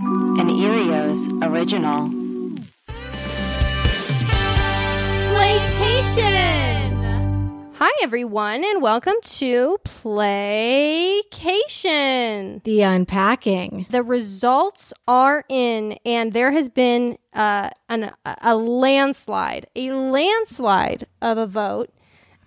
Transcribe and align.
An 0.00 0.48
Earios 0.48 1.42
original. 1.46 2.08
Playcation! 5.34 6.94
Hi, 7.74 7.90
everyone, 8.02 8.64
and 8.64 8.80
welcome 8.80 9.16
to 9.22 9.76
Playcation. 9.84 11.20
The 12.64 12.80
unpacking. 12.80 13.84
The 13.90 14.02
results 14.02 14.94
are 15.06 15.44
in, 15.50 15.98
and 16.06 16.32
there 16.32 16.52
has 16.52 16.70
been 16.70 17.18
uh, 17.34 17.68
an, 17.90 18.12
a 18.24 18.56
landslide, 18.56 19.66
a 19.76 19.90
landslide 19.90 21.06
of 21.20 21.36
a 21.36 21.46
vote 21.46 21.90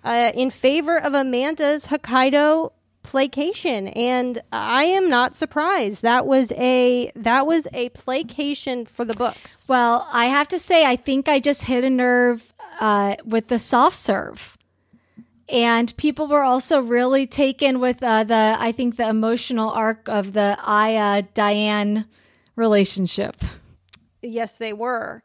uh, 0.02 0.32
in 0.34 0.50
favor 0.50 0.98
of 0.98 1.14
Amanda's 1.14 1.86
Hokkaido 1.86 2.72
Playcation 3.06 3.92
and 3.96 4.42
i 4.52 4.82
am 4.84 5.08
not 5.08 5.36
surprised 5.36 6.02
that 6.02 6.26
was 6.26 6.50
a 6.52 7.10
that 7.14 7.46
was 7.46 7.68
a 7.72 7.88
Playcation 7.90 8.86
for 8.86 9.04
the 9.04 9.14
books 9.14 9.66
Well, 9.68 10.06
I 10.12 10.26
have 10.26 10.48
to 10.48 10.58
say, 10.58 10.84
I 10.84 10.96
think 10.96 11.28
I 11.28 11.40
just 11.40 11.62
hit 11.64 11.84
a 11.84 11.90
nerve 11.90 12.52
uh, 12.80 13.16
with 13.24 13.48
the 13.48 13.58
soft 13.58 13.96
serve. 13.96 14.56
And 15.48 15.96
people 15.96 16.26
were 16.26 16.42
also 16.42 16.80
really 16.80 17.26
taken 17.26 17.78
with 17.80 18.02
uh, 18.02 18.24
the, 18.24 18.56
I 18.58 18.72
think, 18.72 18.96
the 18.96 19.08
emotional 19.08 19.70
arc 19.70 20.08
of 20.08 20.32
the 20.32 20.58
Aya 20.64 21.22
Diane 21.34 22.06
relationship. 22.56 23.36
Yes, 24.22 24.58
they 24.58 24.72
were. 24.72 25.22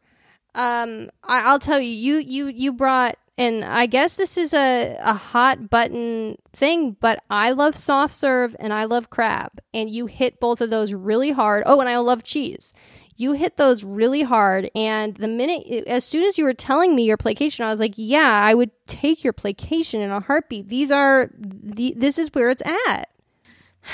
Um, 0.54 1.10
I, 1.24 1.44
I'll 1.46 1.60
tell 1.60 1.80
you, 1.80 1.92
you 1.92 2.18
you 2.18 2.48
you 2.48 2.74
brought, 2.74 3.18
and 3.38 3.64
I 3.64 3.86
guess 3.86 4.16
this 4.16 4.38
is 4.38 4.54
a 4.54 4.98
a 5.02 5.14
hot 5.14 5.70
button 5.70 6.38
thing, 6.54 6.98
but 7.00 7.24
I 7.30 7.52
love 7.52 7.76
soft 7.76 8.14
serve 8.14 8.56
and 8.60 8.74
I 8.74 8.86
love 8.86 9.10
crab, 9.10 9.62
and 9.74 9.90
you 9.90 10.06
hit 10.08 10.40
both 10.40 10.62
of 10.62 10.70
those 10.70 10.94
really 10.94 11.32
hard. 11.32 11.64
Oh, 11.66 11.80
and 11.80 11.90
I 11.90 11.98
love 11.98 12.24
cheese. 12.24 12.74
You 13.16 13.34
hit 13.34 13.58
those 13.58 13.84
really 13.84 14.24
hard, 14.24 14.72
and 14.74 15.16
the 15.16 15.28
minute, 15.28 15.86
as 15.86 16.04
soon 16.04 16.24
as 16.24 16.38
you 16.40 16.44
were 16.44 16.56
telling 16.56 16.96
me 16.96 17.04
your 17.04 17.18
Playcation, 17.18 17.64
I 17.64 17.70
was 17.70 17.80
like, 17.80 17.94
"Yeah, 17.96 18.42
I 18.44 18.54
would 18.54 18.72
take 18.88 19.24
your 19.24 19.34
Playcation 19.34 20.02
in 20.02 20.10
a 20.10 20.22
heartbeat." 20.22 20.70
These 20.70 20.90
are, 20.90 21.30
the, 21.38 21.94
this 21.96 22.18
is 22.18 22.30
where 22.34 22.50
it's 22.50 22.64
at. 22.88 23.11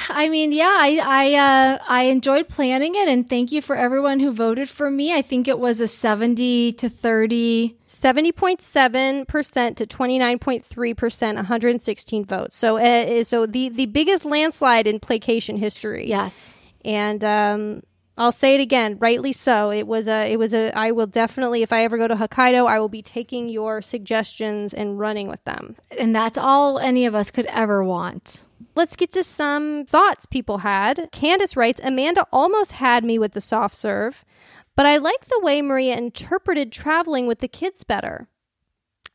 I 0.09 0.29
mean, 0.29 0.51
yeah, 0.51 0.65
I 0.65 0.99
I 1.03 1.33
uh, 1.35 1.77
I 1.87 2.03
enjoyed 2.03 2.49
planning 2.49 2.95
it, 2.95 3.07
and 3.07 3.29
thank 3.29 3.51
you 3.51 3.61
for 3.61 3.75
everyone 3.75 4.19
who 4.19 4.31
voted 4.31 4.69
for 4.69 4.91
me. 4.91 5.13
I 5.13 5.21
think 5.21 5.47
it 5.47 5.59
was 5.59 5.79
a 5.81 5.87
seventy 5.87 6.73
to 6.73 6.89
thirty. 6.89 7.77
70.7% 7.87 9.75
to 9.77 9.87
29.3%, 9.87 11.35
116 11.35 12.25
votes. 12.25 12.57
So, 12.57 12.77
uh, 12.77 13.23
so 13.23 13.45
the, 13.45 13.69
the 13.69 13.85
biggest 13.85 14.25
landslide 14.25 14.87
in 14.87 14.99
Playcation 14.99 15.57
history. 15.57 16.07
Yes, 16.07 16.57
And 16.83 17.23
um, 17.23 17.83
I'll 18.17 18.33
say 18.33 18.55
it 18.55 18.61
again, 18.61 18.97
rightly 18.99 19.31
so. 19.31 19.71
It 19.71 19.87
was 19.87 20.09
a, 20.09 20.29
it 20.29 20.37
was 20.37 20.53
a, 20.53 20.77
I 20.77 20.91
will 20.91 21.07
definitely, 21.07 21.61
if 21.61 21.71
I 21.71 21.85
ever 21.85 21.97
go 21.97 22.09
to 22.09 22.15
Hokkaido, 22.15 22.67
I 22.67 22.77
will 22.79 22.89
be 22.89 23.01
taking 23.01 23.47
your 23.47 23.81
suggestions 23.81 24.73
and 24.73 24.99
running 24.99 25.29
with 25.29 25.43
them. 25.45 25.77
and 25.97 26.13
that's 26.13 26.37
all 26.37 26.79
any 26.79 27.05
of 27.05 27.15
us 27.15 27.31
could 27.31 27.45
ever 27.45 27.83
want. 27.83 28.43
Let's 28.77 28.95
get 28.95 29.11
to 29.13 29.23
some 29.23 29.85
thoughts 29.87 30.27
people 30.27 30.59
had. 30.59 31.09
Candace 31.11 31.57
writes 31.57 31.81
Amanda 31.83 32.27
almost 32.31 32.73
had 32.73 33.03
me 33.03 33.17
with 33.17 33.31
the 33.31 33.41
soft 33.41 33.75
serve, 33.75 34.23
but 34.75 34.85
I 34.85 34.97
like 34.97 35.25
the 35.25 35.39
way 35.41 35.63
Maria 35.63 35.97
interpreted 35.97 36.71
traveling 36.71 37.25
with 37.25 37.39
the 37.39 37.47
kids 37.47 37.83
better. 37.83 38.27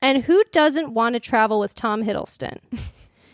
And 0.00 0.24
who 0.24 0.42
doesn't 0.50 0.92
want 0.92 1.12
to 1.14 1.20
travel 1.20 1.60
with 1.60 1.76
Tom 1.76 2.02
Hiddleston? 2.02 2.58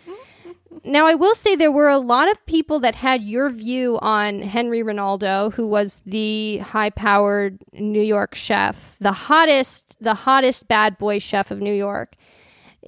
now, 0.85 1.07
I 1.07 1.15
will 1.15 1.35
say 1.35 1.57
there 1.57 1.73
were 1.73 1.89
a 1.89 1.97
lot 1.97 2.31
of 2.31 2.45
people 2.45 2.79
that 2.81 2.97
had 2.97 3.23
your 3.23 3.49
view 3.49 3.99
on 4.03 4.43
Henry 4.43 4.83
Ronaldo, 4.83 5.55
who 5.55 5.67
was 5.67 6.03
the 6.05 6.59
high 6.59 6.91
powered 6.91 7.59
New 7.73 8.03
York 8.03 8.35
chef, 8.35 8.97
the 9.01 9.13
hottest, 9.13 9.97
the 9.99 10.13
hottest 10.13 10.69
bad 10.69 10.99
boy 10.99 11.21
chef 11.21 11.51
of 11.51 11.63
New 11.63 11.73
York 11.73 12.17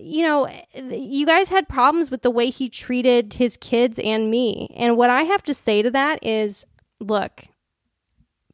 you 0.01 0.23
know, 0.23 0.49
you 0.75 1.27
guys 1.27 1.49
had 1.49 1.69
problems 1.69 2.11
with 2.11 2.23
the 2.23 2.31
way 2.31 2.51
he 2.51 2.69
treated 2.69 3.35
his 3.35 3.57
kids 3.57 3.99
and 3.99 4.31
me. 4.31 4.75
And 4.77 4.97
what 4.97 5.11
I 5.11 5.23
have 5.23 5.43
to 5.45 5.55
say 5.55 5.83
to 5.83 5.91
that 5.91 6.25
is 6.25 6.65
look, 6.99 7.45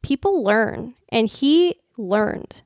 people 0.01 0.43
learn, 0.43 0.95
and 1.09 1.27
he 1.27 1.75
learned. 1.97 2.63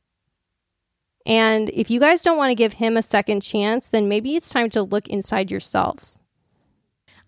And 1.26 1.70
if 1.70 1.90
you 1.90 2.00
guys 2.00 2.24
don't 2.24 2.38
want 2.38 2.50
to 2.52 2.56
give 2.56 2.74
him 2.74 2.98
a 2.98 3.02
second 3.02 3.42
chance, 3.42 3.90
then 3.90 4.10
maybe 4.10 4.36
it's 4.36 4.50
time 4.50 4.70
to 4.72 4.82
look 4.82 5.08
inside 5.08 5.52
yourselves. 5.52 6.20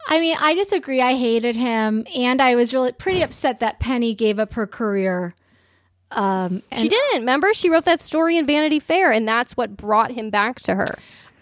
I 0.08 0.20
mean, 0.20 0.36
I 0.40 0.54
disagree. 0.54 1.02
I 1.02 1.16
hated 1.16 1.56
him, 1.56 2.06
and 2.16 2.42
I 2.42 2.56
was 2.56 2.74
really 2.74 2.92
pretty 2.92 3.22
upset 3.22 3.60
that 3.60 3.80
Penny 3.80 4.14
gave 4.14 4.40
up 4.40 4.54
her 4.54 4.68
career. 4.68 5.36
Um, 6.12 6.62
and 6.72 6.82
she 6.82 6.90
didn't. 6.90 7.22
Remember, 7.22 7.54
she 7.54 7.70
wrote 7.70 7.86
that 7.86 8.00
story 8.00 8.38
in 8.38 8.46
Vanity 8.46 8.80
Fair, 8.80 9.12
and 9.12 9.28
that's 9.28 9.56
what 9.56 9.78
brought 9.78 10.12
him 10.12 10.30
back 10.30 10.60
to 10.62 10.76
her. 10.76 10.98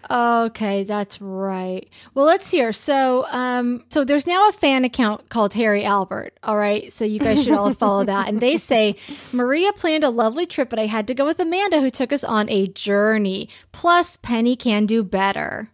Okay, 0.09 0.83
that's 0.83 1.21
right. 1.21 1.87
Well, 2.13 2.25
let's 2.25 2.49
hear. 2.49 2.73
So, 2.73 3.25
um, 3.27 3.83
so 3.89 4.03
there's 4.03 4.25
now 4.25 4.49
a 4.49 4.51
fan 4.51 4.83
account 4.83 5.29
called 5.29 5.53
Harry 5.53 5.83
Albert. 5.83 6.37
All 6.43 6.57
right, 6.57 6.91
so 6.91 7.05
you 7.05 7.19
guys 7.19 7.43
should 7.43 7.53
all 7.53 7.73
follow 7.75 8.03
that. 8.05 8.27
And 8.27 8.41
they 8.41 8.57
say 8.57 8.95
Maria 9.31 9.71
planned 9.73 10.03
a 10.03 10.09
lovely 10.09 10.45
trip, 10.45 10.69
but 10.69 10.79
I 10.79 10.87
had 10.87 11.07
to 11.07 11.13
go 11.13 11.25
with 11.25 11.39
Amanda, 11.39 11.81
who 11.81 11.89
took 11.89 12.11
us 12.11 12.23
on 12.23 12.49
a 12.49 12.67
journey. 12.67 13.49
Plus, 13.71 14.17
Penny 14.17 14.55
can 14.55 14.85
do 14.85 15.03
better. 15.03 15.69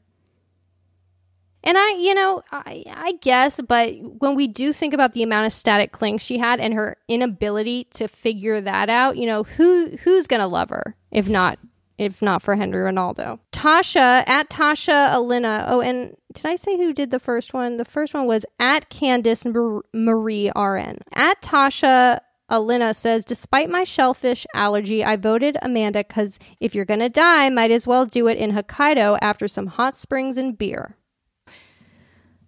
And 1.63 1.77
I, 1.77 1.95
you 1.95 2.13
know, 2.13 2.43
I, 2.51 2.83
I 2.87 3.13
guess, 3.21 3.59
but 3.59 3.91
when 4.19 4.35
we 4.35 4.47
do 4.47 4.71
think 4.71 4.93
about 4.93 5.13
the 5.13 5.23
amount 5.23 5.47
of 5.47 5.51
static 5.51 5.91
cling 5.91 6.17
she 6.17 6.37
had 6.37 6.59
and 6.59 6.73
her 6.73 6.95
inability 7.07 7.85
to 7.95 8.07
figure 8.07 8.61
that 8.61 8.89
out, 8.89 9.17
you 9.17 9.25
know, 9.25 9.43
who 9.43 9.97
who's 10.03 10.27
gonna 10.27 10.47
love 10.47 10.69
her 10.69 10.95
if 11.11 11.27
not 11.27 11.59
if 11.97 12.22
not 12.22 12.41
for 12.41 12.56
Henry 12.56 12.80
Ronaldo? 12.80 13.40
Tasha 13.52 14.24
at 14.28 14.50
Tasha 14.50 15.13
Alina. 15.13 15.66
Oh, 15.68 15.81
and 15.81 16.16
did 16.34 16.46
I 16.46 16.56
say 16.56 16.78
who 16.78 16.94
did 16.94 17.12
the 17.12 17.19
first 17.19 17.53
one? 17.53 17.78
The 17.78 17.85
first 17.85 18.13
one 18.13 18.28
was 18.28 18.46
at 18.59 18.90
Candice 18.90 19.46
Marie 19.94 20.52
RN. 20.56 21.00
At 21.13 21.41
Tasha 21.41 22.19
Alina 22.50 22.94
says, 22.94 23.25
despite 23.25 23.69
my 23.69 23.84
shellfish 23.84 24.46
allergy, 24.53 25.03
I 25.03 25.16
voted 25.16 25.58
Amanda 25.62 26.03
because 26.08 26.40
if 26.62 26.74
you're 26.74 26.85
gonna 26.85 27.09
die, 27.09 27.50
might 27.50 27.72
as 27.72 27.85
well 27.85 28.06
do 28.06 28.28
it 28.28 28.38
in 28.38 28.52
Hokkaido 28.52 29.18
after 29.22 29.47
some 29.47 29.68
hot 29.68 29.97
springs 29.97 30.38
and 30.38 30.58
beer. 30.58 30.96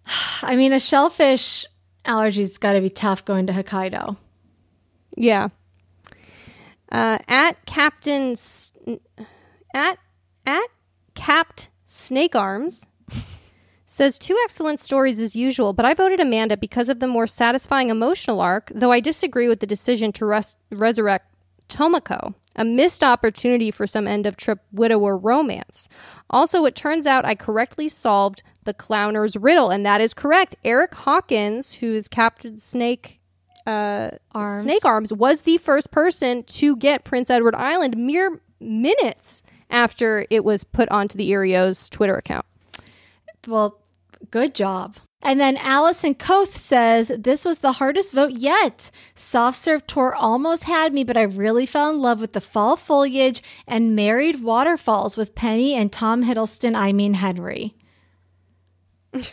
I 0.41 0.55
mean, 0.55 0.73
a 0.73 0.79
shellfish 0.79 1.65
allergy's 2.05 2.57
got 2.57 2.73
to 2.73 2.81
be 2.81 2.89
tough 2.89 3.25
going 3.25 3.47
to 3.47 3.53
Hokkaido. 3.53 4.17
Yeah. 5.17 5.49
Uh, 6.91 7.19
at 7.27 7.65
Captain 7.65 8.31
S- 8.31 8.73
at 9.73 9.97
at 10.45 10.67
Capped 11.15 11.69
Snake 11.85 12.35
Arms 12.35 12.85
says 13.85 14.17
two 14.17 14.39
excellent 14.45 14.79
stories 14.79 15.19
as 15.19 15.35
usual, 15.35 15.73
but 15.73 15.85
I 15.85 15.93
voted 15.93 16.19
Amanda 16.19 16.55
because 16.55 16.89
of 16.89 16.99
the 16.99 17.07
more 17.07 17.27
satisfying 17.27 17.89
emotional 17.89 18.39
arc. 18.39 18.71
Though 18.73 18.91
I 18.91 18.99
disagree 18.99 19.49
with 19.49 19.59
the 19.59 19.67
decision 19.67 20.11
to 20.13 20.25
res- 20.25 20.57
resurrect 20.71 21.25
Tomoko, 21.67 22.33
a 22.55 22.63
missed 22.63 23.03
opportunity 23.03 23.71
for 23.71 23.87
some 23.87 24.07
end 24.07 24.25
of 24.25 24.37
trip 24.37 24.59
widower 24.71 25.17
romance. 25.17 25.89
Also, 26.29 26.65
it 26.65 26.75
turns 26.75 27.05
out 27.07 27.25
I 27.25 27.35
correctly 27.35 27.89
solved 27.89 28.43
the 28.63 28.73
clowner's 28.73 29.35
riddle, 29.35 29.69
and 29.69 29.85
that 29.85 30.01
is 30.01 30.13
correct. 30.13 30.55
Eric 30.63 30.93
Hawkins, 30.93 31.73
who 31.73 31.93
is 31.93 32.07
Captain 32.07 32.59
Snake 32.59 33.19
uh, 33.65 34.11
Arms. 34.33 34.63
Snake 34.63 34.85
Arms, 34.85 35.11
was 35.11 35.41
the 35.41 35.57
first 35.57 35.91
person 35.91 36.43
to 36.43 36.75
get 36.75 37.03
Prince 37.03 37.29
Edward 37.29 37.55
Island 37.55 37.97
mere 37.97 38.39
minutes 38.59 39.43
after 39.69 40.25
it 40.29 40.43
was 40.43 40.63
put 40.63 40.89
onto 40.89 41.17
the 41.17 41.31
Earios 41.31 41.89
Twitter 41.89 42.15
account. 42.15 42.45
Well, 43.47 43.79
good 44.31 44.53
job. 44.53 44.97
And 45.21 45.39
then 45.39 45.57
Allison 45.57 46.15
Koth 46.15 46.55
says, 46.55 47.11
This 47.17 47.43
was 47.43 47.59
the 47.59 47.73
hardest 47.73 48.13
vote 48.13 48.31
yet. 48.31 48.89
Soft 49.15 49.57
Serve 49.57 49.85
Tour 49.85 50.15
almost 50.15 50.63
had 50.63 50.93
me, 50.93 51.03
but 51.03 51.17
I 51.17 51.23
really 51.23 51.65
fell 51.65 51.89
in 51.89 51.99
love 51.99 52.21
with 52.21 52.31
the 52.33 52.41
fall 52.41 52.77
foliage 52.77 53.43
and 53.67 53.95
married 53.95 54.41
waterfalls 54.41 55.17
with 55.17 55.35
Penny 55.35 55.73
and 55.73 55.91
Tom 55.91 56.23
Hiddleston, 56.23 56.73
I 56.75 56.93
mean 56.93 57.15
Henry. 57.15 57.75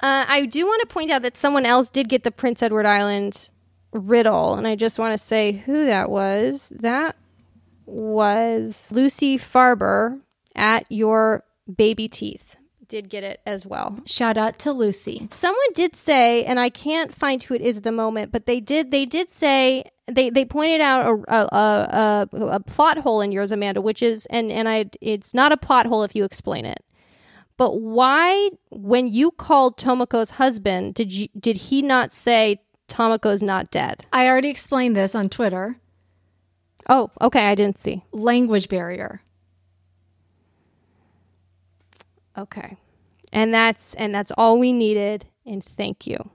Uh, 0.00 0.26
I 0.28 0.44
do 0.44 0.66
want 0.66 0.82
to 0.82 0.92
point 0.92 1.10
out 1.10 1.22
that 1.22 1.38
someone 1.38 1.64
else 1.64 1.88
did 1.88 2.08
get 2.08 2.22
the 2.22 2.30
Prince 2.30 2.62
Edward 2.62 2.84
Island 2.84 3.50
riddle, 3.92 4.54
and 4.54 4.66
I 4.66 4.76
just 4.76 4.98
want 4.98 5.12
to 5.12 5.18
say 5.18 5.52
who 5.52 5.86
that 5.86 6.10
was. 6.10 6.68
That 6.68 7.16
was 7.86 8.90
Lucy 8.92 9.38
Farber 9.38 10.20
at 10.54 10.90
your 10.90 11.44
baby 11.74 12.08
teeth. 12.08 12.56
Did 12.88 13.08
get 13.08 13.24
it 13.24 13.40
as 13.44 13.66
well. 13.66 13.98
Shout 14.06 14.36
out 14.36 14.60
to 14.60 14.72
Lucy. 14.72 15.26
Someone 15.32 15.72
did 15.74 15.96
say, 15.96 16.44
and 16.44 16.60
I 16.60 16.70
can't 16.70 17.12
find 17.12 17.42
who 17.42 17.54
it 17.54 17.60
is 17.60 17.78
at 17.78 17.82
the 17.82 17.90
moment, 17.90 18.30
but 18.30 18.46
they 18.46 18.60
did. 18.60 18.92
They 18.92 19.04
did 19.04 19.28
say 19.28 19.84
they 20.06 20.30
they 20.30 20.44
pointed 20.44 20.80
out 20.80 21.24
a 21.28 21.34
a, 21.34 22.28
a, 22.32 22.46
a 22.46 22.60
plot 22.60 22.98
hole 22.98 23.20
in 23.20 23.32
yours, 23.32 23.50
Amanda, 23.50 23.80
which 23.80 24.02
is 24.02 24.26
and 24.26 24.52
and 24.52 24.68
I 24.68 24.86
it's 25.00 25.34
not 25.34 25.50
a 25.50 25.56
plot 25.56 25.86
hole 25.86 26.04
if 26.04 26.14
you 26.14 26.22
explain 26.22 26.64
it. 26.64 26.84
But 27.56 27.80
why, 27.80 28.50
when 28.70 29.08
you 29.08 29.30
called 29.30 29.78
Tomoko's 29.78 30.30
husband, 30.30 30.94
did 30.94 31.12
you 31.12 31.28
did 31.38 31.56
he 31.56 31.82
not 31.82 32.12
say 32.12 32.60
Tomoko's 32.88 33.42
not 33.42 33.70
dead? 33.70 34.06
I 34.12 34.28
already 34.28 34.50
explained 34.50 34.94
this 34.94 35.14
on 35.14 35.28
Twitter. 35.28 35.76
Oh, 36.88 37.10
okay, 37.20 37.46
I 37.48 37.54
didn't 37.54 37.78
see. 37.78 38.04
Language 38.12 38.68
barrier. 38.68 39.20
Okay, 42.38 42.76
and 43.32 43.52
that's 43.52 43.94
and 43.94 44.14
that's 44.14 44.32
all 44.36 44.58
we 44.58 44.72
needed. 44.72 45.26
And 45.46 45.64
thank 45.64 46.06
you. 46.06 46.30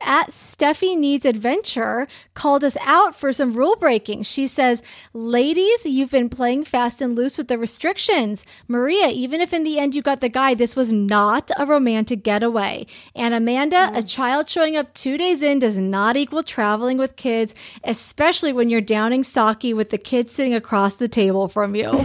At 0.00 0.28
Steffi 0.30 0.96
Needs 0.96 1.26
Adventure 1.26 2.06
called 2.34 2.64
us 2.64 2.76
out 2.84 3.14
for 3.14 3.32
some 3.32 3.52
rule 3.52 3.76
breaking. 3.76 4.22
She 4.22 4.46
says, 4.46 4.82
Ladies, 5.12 5.84
you've 5.84 6.10
been 6.10 6.28
playing 6.28 6.64
fast 6.64 7.00
and 7.02 7.14
loose 7.14 7.38
with 7.38 7.48
the 7.48 7.58
restrictions. 7.58 8.44
Maria, 8.68 9.08
even 9.08 9.40
if 9.40 9.52
in 9.52 9.62
the 9.62 9.78
end 9.78 9.94
you 9.94 10.02
got 10.02 10.20
the 10.20 10.28
guy, 10.28 10.54
this 10.54 10.76
was 10.76 10.92
not 10.92 11.50
a 11.58 11.66
romantic 11.66 12.22
getaway. 12.22 12.86
And 13.14 13.34
Amanda, 13.34 13.88
a 13.88 14.02
mm. 14.02 14.08
child 14.08 14.48
showing 14.48 14.76
up 14.76 14.92
two 14.94 15.16
days 15.18 15.42
in 15.42 15.58
does 15.58 15.78
not 15.78 16.16
equal 16.16 16.42
traveling 16.42 16.98
with 16.98 17.16
kids, 17.16 17.54
especially 17.84 18.52
when 18.52 18.70
you're 18.70 18.80
downing 18.80 19.24
sake 19.24 19.74
with 19.74 19.90
the 19.90 19.98
kid 19.98 20.30
sitting 20.30 20.54
across 20.54 20.94
the 20.94 21.08
table 21.08 21.48
from 21.48 21.74
you. 21.74 21.92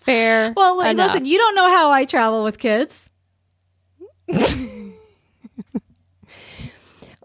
Fair. 0.00 0.54
well, 0.56 0.80
enough. 0.80 1.08
listen, 1.08 1.26
you 1.26 1.36
don't 1.38 1.54
know 1.54 1.68
how 1.68 1.90
I 1.90 2.06
travel 2.06 2.42
with 2.42 2.58
kids. 2.58 3.09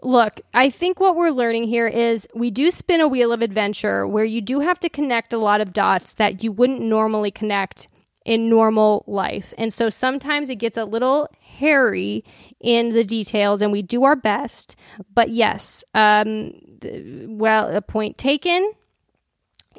Look, 0.02 0.40
I 0.54 0.70
think 0.70 1.00
what 1.00 1.16
we're 1.16 1.30
learning 1.30 1.64
here 1.64 1.88
is 1.88 2.28
we 2.34 2.50
do 2.50 2.70
spin 2.70 3.00
a 3.00 3.08
wheel 3.08 3.32
of 3.32 3.42
adventure 3.42 4.06
where 4.06 4.24
you 4.24 4.40
do 4.40 4.60
have 4.60 4.78
to 4.80 4.88
connect 4.88 5.32
a 5.32 5.38
lot 5.38 5.60
of 5.60 5.72
dots 5.72 6.14
that 6.14 6.44
you 6.44 6.52
wouldn't 6.52 6.80
normally 6.80 7.30
connect 7.30 7.88
in 8.24 8.48
normal 8.48 9.04
life. 9.06 9.54
And 9.56 9.72
so 9.72 9.88
sometimes 9.88 10.48
it 10.48 10.56
gets 10.56 10.76
a 10.76 10.84
little 10.84 11.28
hairy 11.40 12.24
in 12.60 12.92
the 12.92 13.04
details 13.04 13.62
and 13.62 13.72
we 13.72 13.82
do 13.82 14.04
our 14.04 14.16
best. 14.16 14.76
But 15.14 15.30
yes, 15.30 15.84
um, 15.94 16.52
th- 16.80 17.26
well, 17.28 17.74
a 17.74 17.80
point 17.80 18.18
taken. 18.18 18.72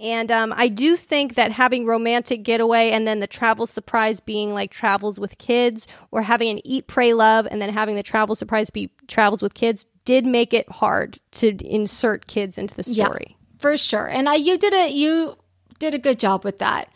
And 0.01 0.31
um, 0.31 0.53
I 0.55 0.67
do 0.67 0.95
think 0.95 1.35
that 1.35 1.51
having 1.51 1.85
romantic 1.85 2.43
getaway 2.43 2.91
and 2.91 3.07
then 3.07 3.19
the 3.19 3.27
travel 3.27 3.65
surprise 3.65 4.19
being 4.19 4.53
like 4.53 4.71
travels 4.71 5.19
with 5.19 5.37
kids, 5.37 5.87
or 6.11 6.21
having 6.21 6.49
an 6.49 6.65
eat, 6.65 6.87
pray, 6.87 7.13
love, 7.13 7.47
and 7.49 7.61
then 7.61 7.71
having 7.71 7.95
the 7.95 8.03
travel 8.03 8.35
surprise 8.35 8.69
be 8.69 8.89
travels 9.07 9.41
with 9.41 9.53
kids, 9.53 9.87
did 10.05 10.25
make 10.25 10.53
it 10.53 10.69
hard 10.69 11.19
to 11.31 11.55
insert 11.65 12.27
kids 12.27 12.57
into 12.57 12.73
the 12.75 12.83
story. 12.83 13.37
for 13.59 13.75
sure. 13.77 14.07
And 14.07 14.29
I, 14.29 14.35
you 14.35 14.57
did 14.57 14.73
a 14.73 14.89
you 14.89 15.35
did 15.79 15.93
a 15.93 15.99
good 15.99 16.19
job 16.19 16.43
with 16.43 16.59
that. 16.59 16.91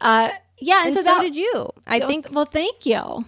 Uh, 0.00 0.30
yeah, 0.58 0.78
and, 0.78 0.86
And 0.86 0.94
so, 0.94 1.00
so, 1.02 1.04
that, 1.04 1.22
did 1.22 1.36
you. 1.36 1.70
I 1.86 2.00
think. 2.00 2.28
Well, 2.30 2.44
thank 2.44 2.86
you. 2.86 3.24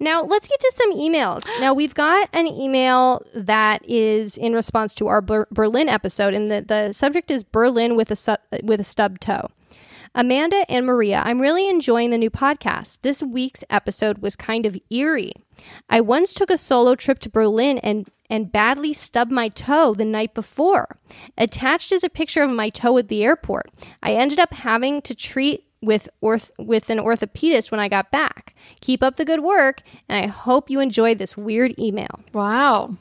Now 0.00 0.22
let's 0.22 0.48
get 0.48 0.60
to 0.60 0.72
some 0.76 0.94
emails. 0.94 1.44
Now 1.60 1.74
we've 1.74 1.94
got 1.94 2.28
an 2.32 2.46
email 2.46 3.22
that 3.34 3.82
is 3.88 4.36
in 4.36 4.52
response 4.52 4.94
to 4.94 5.06
our 5.08 5.20
Ber- 5.20 5.48
Berlin 5.50 5.88
episode, 5.88 6.34
and 6.34 6.50
the, 6.50 6.62
the 6.62 6.92
subject 6.92 7.30
is 7.30 7.42
Berlin 7.42 7.96
with 7.96 8.10
a 8.10 8.16
su- 8.16 8.36
with 8.62 8.80
a 8.80 8.84
stub 8.84 9.18
toe. 9.20 9.48
Amanda 10.14 10.64
and 10.70 10.86
Maria, 10.86 11.22
I'm 11.24 11.40
really 11.40 11.68
enjoying 11.68 12.10
the 12.10 12.18
new 12.18 12.30
podcast. 12.30 13.02
This 13.02 13.22
week's 13.22 13.62
episode 13.68 14.18
was 14.18 14.36
kind 14.36 14.66
of 14.66 14.78
eerie. 14.90 15.34
I 15.90 16.00
once 16.00 16.32
took 16.32 16.50
a 16.50 16.56
solo 16.56 16.94
trip 16.94 17.18
to 17.20 17.30
Berlin 17.30 17.78
and 17.78 18.08
and 18.30 18.52
badly 18.52 18.92
stubbed 18.92 19.32
my 19.32 19.48
toe 19.48 19.94
the 19.94 20.04
night 20.04 20.34
before. 20.34 20.98
Attached 21.38 21.92
is 21.92 22.04
a 22.04 22.10
picture 22.10 22.42
of 22.42 22.50
my 22.50 22.68
toe 22.68 22.98
at 22.98 23.08
the 23.08 23.24
airport. 23.24 23.70
I 24.02 24.12
ended 24.12 24.38
up 24.38 24.52
having 24.52 25.00
to 25.02 25.14
treat 25.14 25.64
with 25.80 26.08
orth- 26.20 26.50
with 26.58 26.90
an 26.90 26.98
orthopedist 26.98 27.70
when 27.70 27.80
I 27.80 27.88
got 27.88 28.10
back. 28.10 28.54
Keep 28.80 29.02
up 29.02 29.16
the 29.16 29.24
good 29.24 29.40
work, 29.40 29.82
and 30.08 30.24
I 30.24 30.28
hope 30.28 30.70
you 30.70 30.80
enjoyed 30.80 31.18
this 31.18 31.36
weird 31.36 31.78
email. 31.78 32.20
Wow. 32.32 32.96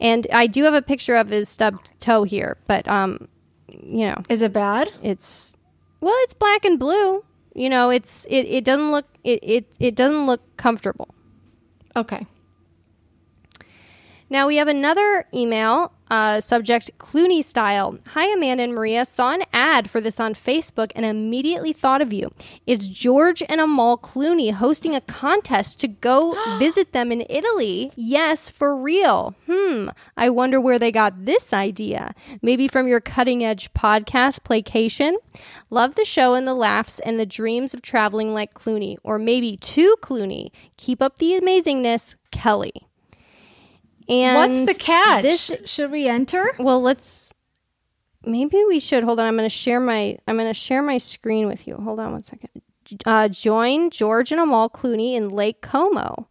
And 0.00 0.26
I 0.32 0.46
do 0.46 0.62
have 0.64 0.74
a 0.74 0.82
picture 0.82 1.16
of 1.16 1.28
his 1.30 1.48
stubbed 1.48 1.90
toe 2.00 2.22
here, 2.22 2.56
but 2.68 2.86
um, 2.86 3.26
you 3.68 4.06
know, 4.06 4.22
Is 4.28 4.42
it 4.42 4.52
bad? 4.52 4.90
it's 5.02 5.56
well, 6.00 6.14
it's 6.18 6.34
black 6.34 6.64
and 6.64 6.78
blue. 6.78 7.24
You 7.54 7.68
know, 7.68 7.90
it's 7.90 8.24
it, 8.30 8.46
it 8.46 8.64
doesn't 8.64 8.92
look 8.92 9.06
it, 9.24 9.40
it 9.42 9.66
it 9.80 9.94
doesn't 9.96 10.26
look 10.26 10.56
comfortable. 10.56 11.12
Okay. 11.96 12.24
Now 14.30 14.46
we 14.46 14.56
have 14.56 14.68
another 14.68 15.24
email, 15.32 15.92
uh, 16.10 16.42
subject 16.42 16.90
Clooney 16.98 17.42
style. 17.42 17.98
Hi, 18.08 18.30
Amanda 18.30 18.62
and 18.62 18.74
Maria. 18.74 19.06
Saw 19.06 19.32
an 19.32 19.44
ad 19.54 19.88
for 19.88 20.02
this 20.02 20.20
on 20.20 20.34
Facebook 20.34 20.92
and 20.94 21.06
immediately 21.06 21.72
thought 21.72 22.02
of 22.02 22.12
you. 22.12 22.30
It's 22.66 22.86
George 22.86 23.42
and 23.48 23.58
Amal 23.58 23.96
Clooney 23.96 24.52
hosting 24.52 24.94
a 24.94 25.00
contest 25.00 25.80
to 25.80 25.88
go 25.88 26.36
visit 26.58 26.92
them 26.92 27.10
in 27.10 27.24
Italy. 27.30 27.90
Yes, 27.96 28.50
for 28.50 28.76
real. 28.76 29.34
Hmm. 29.46 29.88
I 30.14 30.28
wonder 30.28 30.60
where 30.60 30.78
they 30.78 30.92
got 30.92 31.24
this 31.24 31.54
idea. 31.54 32.14
Maybe 32.42 32.68
from 32.68 32.86
your 32.86 33.00
cutting 33.00 33.42
edge 33.42 33.72
podcast, 33.72 34.40
Playcation. 34.40 35.14
Love 35.70 35.94
the 35.94 36.04
show 36.04 36.34
and 36.34 36.46
the 36.46 36.54
laughs 36.54 37.00
and 37.00 37.18
the 37.18 37.26
dreams 37.26 37.72
of 37.72 37.80
traveling 37.80 38.34
like 38.34 38.52
Clooney, 38.52 38.96
or 39.02 39.18
maybe 39.18 39.56
to 39.56 39.96
Clooney. 40.02 40.50
Keep 40.76 41.00
up 41.00 41.18
the 41.18 41.32
amazingness, 41.40 42.16
Kelly. 42.30 42.87
And 44.08 44.36
What's 44.36 44.60
the 44.72 44.78
catch? 44.82 45.22
This, 45.22 45.52
Should 45.66 45.90
we 45.90 46.08
enter? 46.08 46.52
well, 46.58 46.80
let's. 46.80 47.32
Maybe 48.24 48.62
we 48.66 48.80
should 48.80 49.04
hold 49.04 49.20
on. 49.20 49.26
I'm 49.26 49.36
going 49.36 49.48
to 49.48 49.54
share 49.54 49.80
my. 49.80 50.18
I'm 50.26 50.36
going 50.36 50.48
to 50.48 50.54
share 50.54 50.82
my 50.82 50.98
screen 50.98 51.46
with 51.46 51.66
you. 51.66 51.76
Hold 51.76 52.00
on 52.00 52.12
one 52.12 52.22
second. 52.24 52.50
Uh, 53.04 53.28
join 53.28 53.90
George 53.90 54.32
and 54.32 54.40
Amal 54.40 54.70
Clooney 54.70 55.14
in 55.14 55.28
Lake 55.28 55.60
Como. 55.60 56.26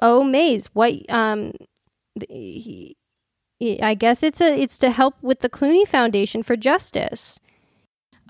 Oh, 0.00 0.24
Maze, 0.24 0.66
what? 0.72 0.94
Um, 1.10 1.52
he, 2.28 2.96
he- 3.58 3.80
I 3.82 3.94
guess 3.94 4.22
it's 4.22 4.40
a. 4.40 4.58
It's 4.60 4.78
to 4.78 4.90
help 4.90 5.14
with 5.22 5.40
the 5.40 5.48
Clooney 5.50 5.86
Foundation 5.86 6.42
for 6.42 6.56
Justice. 6.56 7.38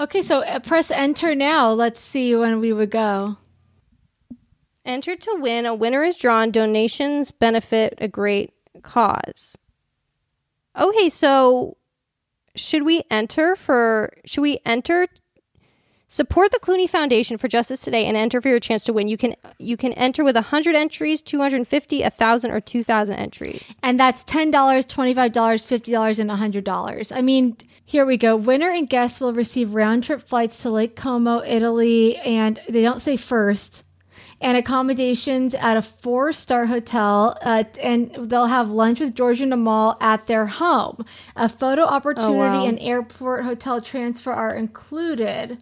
Okay, 0.00 0.22
so 0.22 0.40
uh, 0.40 0.58
press 0.58 0.90
enter 0.90 1.34
now. 1.34 1.70
Let's 1.72 2.00
see 2.00 2.34
when 2.34 2.58
we 2.60 2.72
would 2.72 2.90
go. 2.90 3.36
Enter 4.84 5.14
to 5.14 5.36
win. 5.40 5.64
A 5.66 5.74
winner 5.74 6.02
is 6.02 6.16
drawn. 6.16 6.50
Donations 6.50 7.30
benefit 7.30 7.94
a 7.98 8.08
great 8.08 8.52
cause. 8.82 9.56
Okay, 10.78 11.08
so 11.08 11.76
should 12.54 12.84
we 12.84 13.02
enter 13.10 13.56
for 13.56 14.12
should 14.24 14.42
we 14.42 14.58
enter 14.64 15.06
support 16.12 16.50
the 16.50 16.58
Clooney 16.58 16.88
Foundation 16.88 17.38
for 17.38 17.48
Justice 17.48 17.80
today 17.80 18.04
and 18.04 18.18
enter 18.18 18.42
for 18.42 18.48
your 18.48 18.60
chance 18.60 18.84
to 18.84 18.92
win. 18.92 19.08
You 19.08 19.16
can 19.16 19.34
you 19.58 19.78
can 19.78 19.94
enter 19.94 20.22
with 20.22 20.36
100 20.36 20.74
entries, 20.74 21.22
250, 21.22 22.02
1000 22.02 22.50
or 22.50 22.60
2000 22.60 23.14
entries. 23.14 23.74
And 23.82 23.98
that's 23.98 24.22
$10, 24.24 24.52
$25, 24.52 25.32
$50, 25.32 26.18
and 26.18 26.30
$100. 26.30 27.16
I 27.16 27.22
mean, 27.22 27.56
here 27.86 28.04
we 28.04 28.18
go. 28.18 28.36
Winner 28.36 28.70
and 28.70 28.88
guests 28.88 29.20
will 29.20 29.32
receive 29.32 29.74
round 29.74 30.04
trip 30.04 30.20
flights 30.20 30.60
to 30.62 30.70
Lake 30.70 30.96
Como, 30.96 31.42
Italy, 31.42 32.18
and 32.18 32.60
they 32.68 32.82
don't 32.82 33.00
say 33.00 33.16
first, 33.16 33.84
and 34.42 34.56
accommodations 34.56 35.54
at 35.54 35.76
a 35.76 35.82
four 35.82 36.32
star 36.32 36.66
hotel. 36.66 37.38
Uh, 37.40 37.64
and 37.80 38.14
they'll 38.28 38.46
have 38.46 38.68
lunch 38.68 39.00
with 39.00 39.14
George 39.14 39.40
and 39.40 39.52
Amal 39.52 39.96
at 40.00 40.26
their 40.26 40.46
home. 40.46 41.04
A 41.36 41.48
photo 41.48 41.82
opportunity 41.82 42.36
wow. 42.36 42.66
and 42.66 42.78
airport 42.80 43.44
hotel 43.44 43.80
transfer 43.80 44.32
are 44.32 44.54
included. 44.54 45.58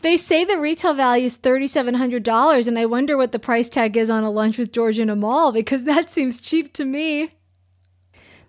They 0.00 0.16
say 0.16 0.44
the 0.44 0.58
retail 0.58 0.94
value 0.94 1.26
is 1.26 1.36
$3,700, 1.36 2.66
and 2.66 2.78
I 2.78 2.86
wonder 2.86 3.16
what 3.16 3.32
the 3.32 3.38
price 3.38 3.68
tag 3.68 3.96
is 3.96 4.10
on 4.10 4.24
a 4.24 4.30
lunch 4.30 4.58
with 4.58 4.72
George 4.72 4.98
and 4.98 5.10
Amal 5.10 5.52
because 5.52 5.84
that 5.84 6.10
seems 6.10 6.40
cheap 6.40 6.72
to 6.72 6.84
me. 6.84 7.34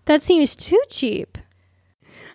That 0.05 0.23
seems 0.23 0.55
too 0.55 0.81
cheap. 0.89 1.37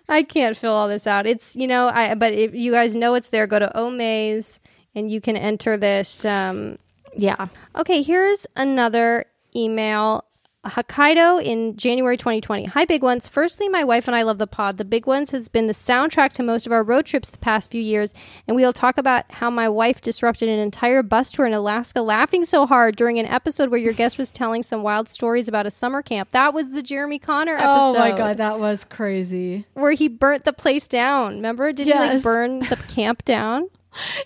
I 0.07 0.23
can't 0.23 0.57
fill 0.57 0.73
all 0.73 0.89
this 0.89 1.07
out. 1.07 1.25
It's 1.25 1.55
you 1.55 1.67
know, 1.67 1.87
I 1.87 2.15
but 2.15 2.33
if 2.33 2.53
you 2.53 2.73
guys 2.73 2.95
know 2.95 3.15
it's 3.15 3.29
there, 3.29 3.47
go 3.47 3.59
to 3.59 3.71
Omaze 3.73 4.59
and 4.93 5.09
you 5.09 5.21
can 5.21 5.37
enter 5.37 5.77
this 5.77 6.25
um 6.25 6.77
Yeah. 7.15 7.47
Okay, 7.75 8.01
here's 8.01 8.45
another 8.55 9.25
email 9.55 10.25
Hokkaido 10.65 11.43
in 11.43 11.75
January 11.75 12.17
2020. 12.17 12.65
Hi, 12.65 12.85
big 12.85 13.01
ones. 13.01 13.27
Firstly, 13.27 13.67
my 13.67 13.83
wife 13.83 14.07
and 14.07 14.15
I 14.15 14.21
love 14.21 14.37
the 14.37 14.45
pod. 14.45 14.77
The 14.77 14.85
big 14.85 15.07
ones 15.07 15.31
has 15.31 15.49
been 15.49 15.65
the 15.65 15.73
soundtrack 15.73 16.33
to 16.33 16.43
most 16.43 16.67
of 16.67 16.71
our 16.71 16.83
road 16.83 17.07
trips 17.07 17.31
the 17.31 17.39
past 17.39 17.71
few 17.71 17.81
years, 17.81 18.13
and 18.47 18.55
we'll 18.55 18.73
talk 18.73 18.99
about 18.99 19.25
how 19.31 19.49
my 19.49 19.67
wife 19.67 20.01
disrupted 20.01 20.49
an 20.49 20.59
entire 20.59 21.01
bus 21.01 21.31
tour 21.31 21.47
in 21.47 21.53
Alaska 21.53 22.01
laughing 22.01 22.45
so 22.45 22.67
hard 22.67 22.95
during 22.95 23.17
an 23.17 23.25
episode 23.25 23.69
where 23.69 23.79
your 23.79 23.93
guest 23.93 24.19
was 24.19 24.29
telling 24.29 24.61
some 24.61 24.83
wild 24.83 25.09
stories 25.09 25.47
about 25.47 25.65
a 25.65 25.71
summer 25.71 26.03
camp. 26.03 26.29
That 26.31 26.53
was 26.53 26.71
the 26.71 26.83
Jeremy 26.83 27.17
Connor 27.17 27.55
episode. 27.55 27.67
Oh 27.71 27.93
my 27.97 28.11
god, 28.11 28.37
that 28.37 28.59
was 28.59 28.85
crazy. 28.85 29.65
Where 29.73 29.93
he 29.93 30.07
burnt 30.07 30.45
the 30.45 30.53
place 30.53 30.87
down. 30.87 31.37
Remember? 31.37 31.73
Did 31.73 31.87
he 31.87 31.93
like 31.93 32.21
burn 32.21 32.59
the 32.59 32.75
camp 32.87 33.25
down? 33.25 33.69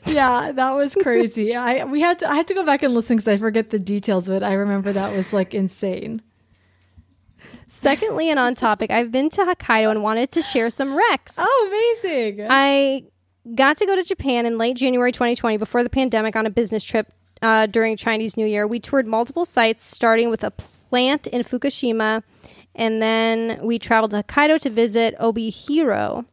Yeah, 0.05 0.51
that 0.51 0.75
was 0.75 0.95
crazy. 0.95 1.55
I 1.55 1.83
we 1.85 2.01
had 2.01 2.19
to 2.19 2.29
I 2.29 2.35
had 2.35 2.47
to 2.47 2.53
go 2.53 2.63
back 2.63 2.83
and 2.83 2.93
listen 2.93 3.17
because 3.17 3.27
I 3.27 3.37
forget 3.37 3.71
the 3.71 3.79
details, 3.79 4.27
but 4.27 4.43
I 4.43 4.53
remember 4.53 4.93
that 4.93 5.15
was 5.15 5.33
like 5.33 5.53
insane. 5.53 6.21
Secondly, 7.67 8.29
and 8.29 8.39
on 8.39 8.55
topic, 8.55 8.91
I've 8.91 9.11
been 9.11 9.29
to 9.31 9.41
Hokkaido 9.41 9.91
and 9.91 10.01
wanted 10.01 10.31
to 10.31 10.41
share 10.41 10.69
some 10.69 10.89
recs. 10.89 11.35
Oh, 11.37 11.67
amazing! 12.01 12.47
I 12.49 13.03
got 13.53 13.77
to 13.77 13.85
go 13.85 13.95
to 13.95 14.03
Japan 14.03 14.45
in 14.45 14.57
late 14.57 14.77
January 14.77 15.11
2020 15.11 15.57
before 15.57 15.83
the 15.83 15.89
pandemic 15.89 16.35
on 16.35 16.45
a 16.45 16.49
business 16.49 16.83
trip 16.83 17.11
uh, 17.41 17.65
during 17.67 17.97
Chinese 17.97 18.37
New 18.37 18.45
Year. 18.45 18.65
We 18.65 18.79
toured 18.79 19.07
multiple 19.07 19.45
sites, 19.45 19.83
starting 19.83 20.29
with 20.29 20.43
a 20.43 20.51
plant 20.51 21.27
in 21.27 21.41
Fukushima, 21.41 22.23
and 22.73 23.01
then 23.01 23.59
we 23.61 23.77
traveled 23.77 24.11
to 24.11 24.23
Hokkaido 24.23 24.59
to 24.61 24.69
visit 24.69 25.15
Obihiro. 25.19 26.25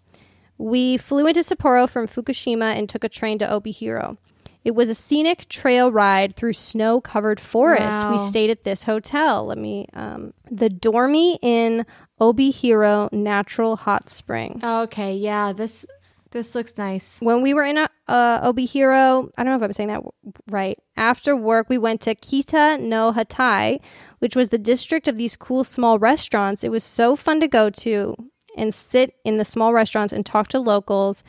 We 0.59 0.97
flew 0.97 1.27
into 1.27 1.41
Sapporo 1.41 1.89
from 1.89 2.07
Fukushima 2.07 2.77
and 2.77 2.89
took 2.89 3.05
a 3.05 3.09
train 3.09 3.39
to 3.39 3.47
Obihiro. 3.47 4.17
It 4.65 4.77
was 4.77 4.89
a 4.89 4.95
scenic 4.95 5.49
trail 5.49 5.91
ride 5.91 6.37
through 6.37 6.53
snow 6.53 7.01
covered 7.01 7.41
forest. 7.41 8.05
Wow. 8.05 8.13
We 8.13 8.19
stayed 8.19 8.49
at 8.51 8.63
this 8.63 8.85
hotel. 8.85 9.47
Let 9.47 9.59
me, 9.59 9.89
um, 9.93 10.33
the 10.51 10.69
Dormy 10.69 11.37
Inn 11.43 11.85
Obihiro 12.21 13.13
Natural 13.13 13.75
Hot 13.77 14.09
Spring. 14.09 14.61
okay, 14.63 15.17
yeah 15.17 15.53
this 15.53 15.85
this 16.31 16.55
looks 16.55 16.73
nice. 16.79 17.19
when 17.21 17.43
we 17.43 17.53
were 17.53 17.65
in 17.65 17.77
uh, 17.77 17.89
uh, 18.09 18.51
Obihiro, 18.53 19.29
I 19.37 19.43
don't 19.43 19.51
know 19.53 19.57
if 19.57 19.63
I'm 19.63 19.73
saying 19.75 19.89
that 19.89 19.97
w- 19.97 20.13
right. 20.49 20.79
After 20.97 21.37
work, 21.37 21.69
we 21.69 21.77
went 21.77 22.01
to 22.03 22.15
Kita 22.15 22.81
no 22.81 23.13
Yatai, 23.13 23.81
which 24.21 24.35
was 24.37 24.49
the 24.49 24.59
district 24.59 25.09
of 25.09 25.17
these 25.17 25.37
cool 25.37 25.63
small 25.65 25.99
restaurants. 25.99 26.63
It 26.65 26.71
was 26.71 26.85
so 26.85 27.17
fun 27.17 27.41
to 27.41 27.49
go 27.49 27.69
to 27.69 28.15
and 28.57 28.75
sit 28.75 29.15
in 29.25 29.39
the 29.39 29.45
small 29.45 29.73
restaurants 29.73 30.13
and 30.13 30.25
talk 30.25 30.49
to 30.49 30.61
locals 30.61 31.23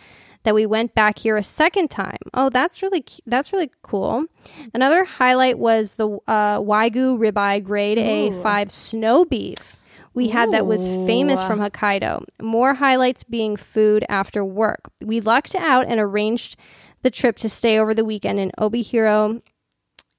that 0.44 0.54
we 0.54 0.66
went 0.66 0.94
back 0.94 1.20
here 1.20 1.38
a 1.38 1.44
second 1.44 1.90
time. 1.90 2.18
Oh, 2.34 2.50
that's 2.50 2.82
really 2.82 3.04
that's 3.26 3.54
really 3.54 3.72
cool. 3.82 4.26
Another 4.74 5.06
highlight 5.06 5.58
was 5.58 5.94
the 5.94 6.10
uh, 6.28 6.60
Wagyu 6.60 7.18
ribeye 7.18 7.64
grade 7.64 7.98
A5 7.98 8.70
snow 8.70 9.26
beef. 9.26 9.78
We 10.14 10.30
had 10.30 10.52
that 10.52 10.68
was 10.68 10.86
famous 11.08 11.44
from 11.44 11.60
Hokkaido. 11.60 12.26
More 12.40 12.76
highlights 12.76 13.24
being 13.24 13.56
food 13.56 14.06
after 14.10 14.46
work. 14.46 14.92
We 15.02 15.22
lucked 15.22 15.56
out 15.56 15.88
and 15.88 16.00
arranged 16.00 16.56
the 17.02 17.10
trip 17.10 17.38
to 17.38 17.50
stay 17.50 17.80
over 17.80 17.94
the 17.94 18.06
weekend 18.06 18.40
in 18.40 18.52
Obihiro 18.60 19.42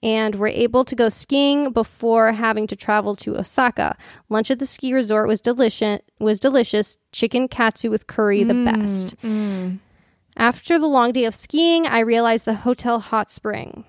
and 0.04 0.34
we 0.34 0.40
were 0.40 0.49
able 0.49 0.84
to 0.84 0.94
go 0.94 1.08
skiing 1.08 1.73
before 1.73 2.32
having 2.32 2.66
to 2.66 2.76
travel 2.76 3.16
to 3.16 3.38
Osaka. 3.38 3.96
Lunch 4.28 4.50
at 4.50 4.58
the 4.58 4.66
ski 4.66 4.92
resort 4.92 5.26
was 5.26 5.40
delicious. 5.40 6.00
Was 6.20 6.38
delicious. 6.38 6.99
Chicken 7.11 7.49
katsu 7.49 7.90
with 7.90 8.06
curry, 8.06 8.44
the 8.44 8.52
mm, 8.52 8.64
best. 8.66 9.20
Mm. 9.23 9.78
After 10.37 10.78
the 10.78 10.87
long 10.87 11.12
day 11.12 11.25
of 11.25 11.34
skiing, 11.34 11.87
I 11.87 12.00
realized 12.00 12.44
the 12.44 12.54
hotel 12.54 13.00
hot 13.00 13.30
spring. 13.30 13.84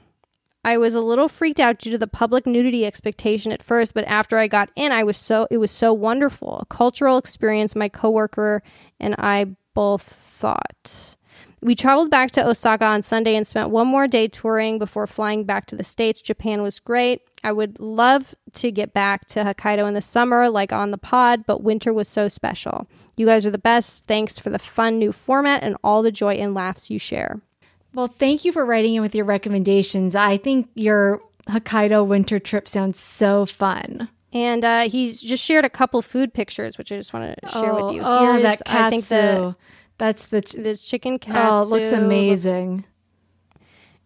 I 0.63 0.77
was 0.77 0.95
a 0.95 1.01
little 1.01 1.27
freaked 1.27 1.59
out 1.59 1.79
due 1.79 1.91
to 1.91 1.97
the 1.97 2.07
public 2.07 2.47
nudity 2.47 2.85
expectation 2.85 3.51
at 3.51 3.61
first, 3.61 3.93
but 3.93 4.05
after 4.05 4.37
I 4.37 4.47
got 4.47 4.71
in, 4.75 4.91
I 4.91 5.03
was 5.03 5.17
so 5.17 5.47
it 5.51 5.57
was 5.57 5.69
so 5.69 5.93
wonderful. 5.93 6.59
A 6.59 6.65
cultural 6.65 7.17
experience 7.17 7.75
my 7.75 7.89
coworker 7.89 8.63
and 8.99 9.15
I 9.19 9.55
both 9.73 10.01
thought. 10.01 11.14
We 11.65 11.73
traveled 11.73 12.11
back 12.11 12.29
to 12.33 12.47
Osaka 12.47 12.85
on 12.85 13.01
Sunday 13.01 13.35
and 13.35 13.47
spent 13.47 13.71
one 13.71 13.87
more 13.87 14.07
day 14.07 14.27
touring 14.27 14.77
before 14.77 15.07
flying 15.07 15.45
back 15.45 15.65
to 15.65 15.75
the 15.75 15.83
States. 15.83 16.21
Japan 16.21 16.61
was 16.61 16.79
great. 16.79 17.23
I 17.43 17.53
would 17.53 17.79
love 17.79 18.35
to 18.53 18.71
get 18.71 18.93
back 18.93 19.25
to 19.29 19.43
Hokkaido 19.43 19.87
in 19.87 19.95
the 19.95 20.01
summer, 20.01 20.47
like 20.47 20.71
on 20.71 20.91
the 20.91 20.99
pod, 20.99 21.43
but 21.47 21.63
winter 21.63 21.91
was 21.91 22.07
so 22.07 22.27
special. 22.27 22.87
You 23.17 23.25
guys 23.25 23.47
are 23.47 23.51
the 23.51 23.57
best. 23.57 24.05
Thanks 24.05 24.37
for 24.37 24.51
the 24.51 24.59
fun 24.59 24.99
new 24.99 25.11
format 25.11 25.63
and 25.63 25.75
all 25.83 26.03
the 26.03 26.11
joy 26.11 26.35
and 26.35 26.53
laughs 26.53 26.91
you 26.91 26.99
share. 26.99 27.41
Well, 27.95 28.09
thank 28.09 28.45
you 28.45 28.51
for 28.51 28.63
writing 28.63 28.93
in 28.93 29.01
with 29.01 29.15
your 29.15 29.25
recommendations. 29.25 30.13
I 30.13 30.37
think 30.37 30.69
your 30.75 31.19
Hokkaido 31.47 32.05
winter 32.05 32.37
trip 32.37 32.67
sounds 32.67 32.99
so 32.99 33.47
fun. 33.47 34.07
And 34.31 34.63
uh, 34.63 34.87
he's 34.87 35.19
just 35.19 35.43
shared 35.43 35.65
a 35.65 35.69
couple 35.69 36.03
food 36.03 36.31
pictures, 36.31 36.77
which 36.77 36.91
I 36.91 36.97
just 36.97 37.11
want 37.11 37.39
to 37.41 37.49
share 37.49 37.73
with 37.73 37.93
you. 37.95 38.01
Oh, 38.03 38.33
Here 38.33 38.41
that 38.43 38.55
is, 38.55 38.61
I 38.67 38.89
think 38.91 39.05
the 39.05 39.15
katsu. 39.15 39.55
That's 39.97 40.25
the. 40.27 40.41
this 40.57 40.85
chicken 40.85 41.19
katsu. 41.19 41.39
oh, 41.39 41.57
it 41.61 41.65
looks 41.65 41.91
looks- 41.91 42.03
amazing. 42.03 42.85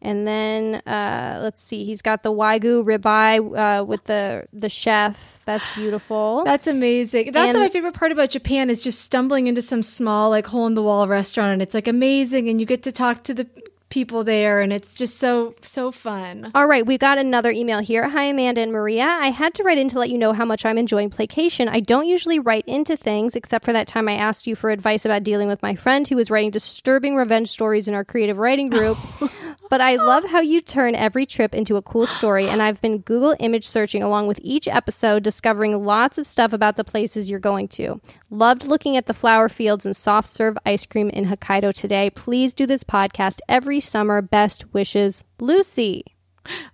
and 0.02 0.26
then 0.28 0.76
uh, 0.86 1.40
let's 1.42 1.62
see, 1.62 1.84
he's 1.84 2.02
got 2.02 2.24
the 2.24 2.32
wagyu 2.32 2.84
ribeye 2.86 3.40
uh, 3.82 3.84
with 3.84 4.04
the 4.06 4.48
the 4.54 4.70
chef. 4.70 5.42
That's 5.46 5.66
beautiful. 5.76 6.44
That's 6.46 6.68
amazing. 6.68 7.32
That's 7.32 7.56
And- 7.56 7.60
my 7.64 7.70
favorite 7.70 7.96
part 7.96 8.12
about 8.12 8.30
Japan 8.30 8.70
is 8.70 8.82
just 8.82 9.02
stumbling 9.02 9.48
into 9.48 9.62
some 9.62 9.84
small 9.84 10.30
like 10.30 10.46
hole 10.46 10.68
in 10.68 10.76
the 10.76 10.84
wall 10.84 11.08
restaurant 11.08 11.52
and 11.54 11.62
it's 11.62 11.74
like 11.74 11.88
amazing 11.88 12.48
and 12.50 12.60
you 12.60 12.66
get 12.66 12.84
to 12.84 12.92
talk 12.92 13.24
to 13.24 13.34
the 13.34 13.48
people 13.90 14.24
there 14.24 14.62
and 14.62 14.72
it's 14.72 14.94
just 14.94 15.18
so 15.18 15.56
so 15.62 15.92
fun. 15.92 16.52
All 16.54 16.68
right, 16.68 16.86
we've 16.86 17.00
got 17.00 17.18
another 17.18 17.52
email 17.52 17.80
here. 17.80 18.08
Hi, 18.08 18.26
Amanda 18.26 18.62
and 18.62 18.72
Maria. 18.72 19.06
I 19.06 19.28
had 19.28 19.54
to 19.56 19.64
write 19.64 19.78
in 19.78 19.90
to 19.90 20.00
let 20.00 20.10
you 20.10 20.18
know 20.18 20.34
how 20.34 20.46
much 20.46 20.66
I'm 20.66 20.78
enjoying 20.78 21.10
Playcation. 21.10 21.68
I 21.68 21.80
don't 21.80 22.08
usually 22.08 22.40
write 22.40 22.66
into 22.68 22.96
things, 22.96 23.36
except 23.36 23.66
for 23.66 23.74
that 23.74 23.88
time 23.88 24.08
I 24.08 24.16
asked 24.16 24.48
you 24.48 24.56
for 24.56 24.70
advice 24.70 25.06
about 25.06 25.24
dealing 25.24 25.48
with 25.48 25.62
my 25.62 25.76
friend 25.76 26.08
who 26.08 26.16
was 26.16 26.30
writing 26.30 26.52
disturbing 26.52 27.16
revenge 27.16 27.50
stories 27.50 27.88
in 27.88 27.94
our 27.94 28.04
creative 28.04 28.38
writing 28.38 28.70
group. 28.70 28.98
but 29.70 29.82
I 29.82 29.96
love 29.96 30.26
how 30.26 30.42
you 30.42 30.62
turn 30.62 30.96
every 30.96 31.26
trip 31.26 31.54
into 31.54 31.78
a 31.78 31.82
cool 31.82 32.08
story, 32.08 32.48
and 32.48 32.62
I've 32.62 32.82
been 32.82 33.00
Google 33.00 33.36
image 33.40 33.68
searching 33.68 34.02
along 34.04 34.28
with 34.28 34.40
each 34.44 34.68
episode, 34.68 35.24
discovering 35.24 35.86
lots 35.86 36.18
of 36.18 36.26
stuff 36.26 36.54
about 36.54 36.76
the 36.76 36.84
places 36.84 37.30
you're 37.30 37.40
going 37.40 37.68
to. 37.70 38.02
Loved 38.30 38.66
looking 38.66 38.98
at 38.98 39.06
the 39.06 39.14
flower 39.14 39.48
fields 39.48 39.86
and 39.86 39.96
soft 39.96 40.28
serve 40.28 40.58
ice 40.66 40.86
cream 40.86 41.10
in 41.10 41.26
Hokkaido 41.26 41.74
today. 41.74 42.10
Please 42.10 42.54
do 42.54 42.66
this 42.66 42.84
podcast 42.84 43.40
every 43.48 43.80
summer. 43.80 44.22
Best 44.22 44.74
wishes, 44.74 45.24
Lucy. 45.40 46.04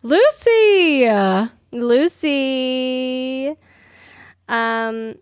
Lucy. 0.01 1.09
Lucy. 1.71 3.55
Um, 4.47 5.15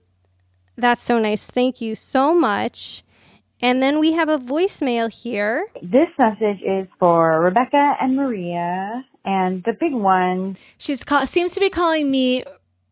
that's 0.78 1.04
so 1.04 1.20
nice. 1.20 1.48
Thank 1.48 1.82
you 1.82 1.96
so 1.96 2.34
much. 2.34 3.03
And 3.64 3.82
then 3.82 4.00
we 4.00 4.12
have 4.12 4.28
a 4.28 4.38
voicemail 4.38 5.10
here. 5.10 5.68
This 5.82 6.10
message 6.20 6.62
is 6.62 6.86
for 7.00 7.40
Rebecca 7.40 7.94
and 8.02 8.18
Maria. 8.18 9.06
And 9.24 9.64
the 9.64 9.72
big 9.72 9.94
one, 9.94 10.58
She's 10.78 11.06
call- 11.06 11.26
seems 11.26 11.54
to 11.54 11.62
be 11.62 11.70
calling 11.70 12.12
me 12.12 12.44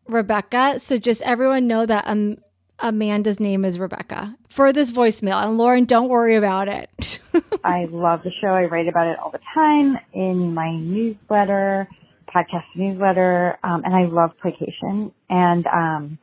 Rebecca, 0.08 0.78
so 0.80 0.96
just 0.96 1.20
everyone 1.22 1.66
know 1.66 1.84
that 1.84 2.04
um, 2.06 2.38
Amanda's 2.78 3.38
name 3.38 3.66
is 3.66 3.78
Rebecca 3.78 4.34
for 4.48 4.72
this 4.72 4.90
voicemail. 4.90 5.44
And 5.44 5.58
Lauren, 5.58 5.84
don't 5.84 6.08
worry 6.08 6.36
about 6.36 6.68
it. 6.68 7.18
I 7.64 7.84
love 7.84 8.22
the 8.22 8.32
show. 8.40 8.48
I 8.48 8.64
write 8.64 8.88
about 8.88 9.08
it 9.08 9.18
all 9.18 9.30
the 9.30 9.40
time 9.52 9.98
in 10.14 10.54
my 10.54 10.74
newsletter, 10.74 11.86
podcast 12.34 12.64
newsletter, 12.74 13.58
um, 13.62 13.82
and 13.84 13.94
I 13.94 14.06
love 14.06 14.30
Playcation. 14.42 15.12
And 15.28 15.66
um, 15.66 16.18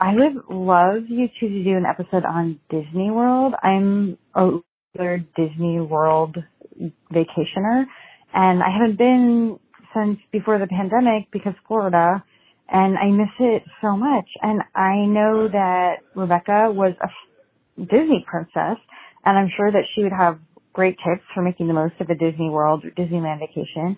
I 0.00 0.14
would 0.14 0.44
love 0.48 1.04
you 1.08 1.26
two 1.40 1.48
to 1.48 1.64
do 1.64 1.76
an 1.76 1.84
episode 1.84 2.24
on 2.24 2.60
Disney 2.70 3.10
World. 3.10 3.54
I'm 3.62 4.16
a 4.34 4.60
regular 4.94 5.18
Disney 5.36 5.80
World 5.80 6.36
vacationer, 7.12 7.84
and 8.32 8.62
I 8.62 8.70
haven't 8.70 8.96
been 8.96 9.58
since 9.92 10.18
before 10.30 10.60
the 10.60 10.68
pandemic 10.68 11.28
because 11.32 11.54
Florida, 11.66 12.22
and 12.68 12.96
I 12.96 13.06
miss 13.10 13.34
it 13.40 13.64
so 13.82 13.96
much. 13.96 14.28
And 14.40 14.62
I 14.76 15.04
know 15.06 15.48
that 15.48 15.96
Rebecca 16.14 16.70
was 16.70 16.94
a 17.02 17.80
Disney 17.80 18.24
princess, 18.28 18.78
and 19.24 19.36
I'm 19.36 19.50
sure 19.56 19.72
that 19.72 19.82
she 19.96 20.04
would 20.04 20.12
have 20.12 20.38
great 20.72 20.96
tips 20.98 21.24
for 21.34 21.42
making 21.42 21.66
the 21.66 21.74
most 21.74 21.94
of 21.98 22.08
a 22.08 22.14
Disney 22.14 22.50
World 22.50 22.84
or 22.84 22.90
Disneyland 22.90 23.40
vacation. 23.40 23.96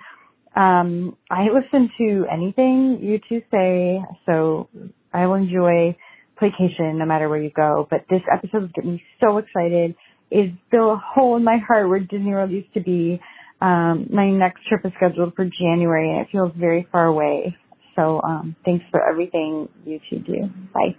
Um, 0.57 1.19
I 1.31 1.49
listen 1.53 1.91
to 1.99 2.25
anything 2.33 3.01
you 3.03 3.21
two 3.29 3.43
say, 3.51 4.01
so 4.25 4.71
I 5.13 5.27
will 5.27 5.35
enjoy 5.35 5.97
Playcation 6.41 6.97
no 6.97 7.05
matter 7.05 7.29
where 7.29 7.43
you 7.43 7.51
go. 7.51 7.87
But 7.91 8.07
this 8.09 8.23
episode 8.33 8.65
is 8.65 8.71
getting 8.75 8.93
me 8.93 9.03
so 9.21 9.39
excited. 9.39 9.95
It's 10.31 10.57
still 10.69 10.93
a 10.93 10.97
hole 10.97 11.37
in 11.37 11.45
my 11.45 11.59
heart 11.59 11.89
where 11.89 12.01
Disney 12.01 12.31
World 12.31 12.51
used 12.51 12.73
to 12.75 12.81
be. 12.81 13.21
Um, 13.61 14.07
my 14.11 14.31
next 14.31 14.67
trip 14.67 14.81
is 14.85 14.93
scheduled 14.97 15.35
for 15.35 15.45
January, 15.45 16.11
and 16.11 16.21
it 16.21 16.29
feels 16.33 16.53
very 16.57 16.89
far 16.91 17.07
away. 17.07 17.57
So 17.95 18.23
um, 18.23 18.57
thanks 18.65 18.85
for 18.91 19.07
everything 19.07 19.69
you 19.85 20.01
two 20.09 20.21
do. 20.21 20.49
Bye. 20.73 20.97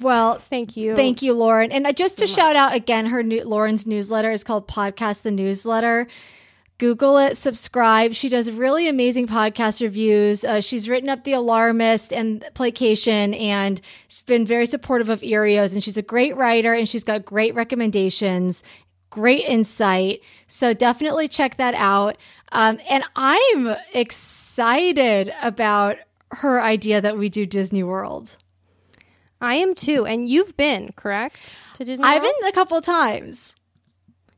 well, 0.00 0.34
Thank 0.34 0.76
you. 0.76 0.96
Thank 0.96 1.22
you, 1.22 1.34
Lauren. 1.34 1.70
And 1.70 1.86
just 1.96 2.18
to 2.18 2.26
shout 2.26 2.56
out 2.56 2.74
again, 2.74 3.06
her 3.06 3.22
new, 3.22 3.44
Lauren's 3.44 3.86
newsletter 3.86 4.32
is 4.32 4.42
called 4.42 4.66
Podcast 4.66 5.22
the 5.22 5.30
Newsletter. 5.30 6.08
Google 6.78 7.16
it, 7.16 7.36
subscribe. 7.36 8.12
She 8.12 8.28
does 8.28 8.50
really 8.50 8.86
amazing 8.86 9.26
podcast 9.26 9.80
reviews. 9.80 10.44
Uh, 10.44 10.60
she's 10.60 10.88
written 10.90 11.08
up 11.08 11.24
The 11.24 11.32
Alarmist 11.32 12.12
and 12.12 12.42
Playcation, 12.54 13.38
and 13.40 13.80
she's 14.08 14.20
been 14.22 14.44
very 14.44 14.66
supportive 14.66 15.08
of 15.08 15.22
Earios. 15.22 15.72
And 15.72 15.82
she's 15.82 15.96
a 15.96 16.02
great 16.02 16.36
writer, 16.36 16.74
and 16.74 16.86
she's 16.86 17.02
got 17.04 17.24
great 17.24 17.54
recommendations, 17.54 18.62
great 19.08 19.44
insight. 19.46 20.20
So 20.48 20.74
definitely 20.74 21.28
check 21.28 21.56
that 21.56 21.74
out. 21.74 22.18
Um, 22.52 22.78
and 22.90 23.04
I'm 23.16 23.74
excited 23.94 25.32
about 25.42 25.96
her 26.32 26.60
idea 26.60 27.00
that 27.00 27.16
we 27.16 27.30
do 27.30 27.46
Disney 27.46 27.84
World. 27.84 28.36
I 29.40 29.54
am 29.54 29.74
too. 29.74 30.04
And 30.04 30.28
you've 30.28 30.56
been, 30.58 30.92
correct? 30.96 31.56
To 31.76 31.84
Disney 31.84 32.04
I've 32.04 32.22
World? 32.22 32.34
been 32.40 32.48
a 32.48 32.52
couple 32.52 32.80
times. 32.82 33.54